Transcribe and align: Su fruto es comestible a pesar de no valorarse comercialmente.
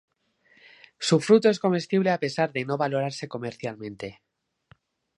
Su 0.97 1.19
fruto 1.19 1.47
es 1.47 1.59
comestible 1.59 2.09
a 2.09 2.17
pesar 2.19 2.51
de 2.53 2.65
no 2.65 2.75
valorarse 2.75 3.27
comercialmente. 3.27 4.23